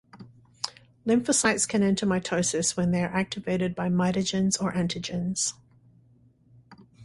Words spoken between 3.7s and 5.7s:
by mitogens or antigens.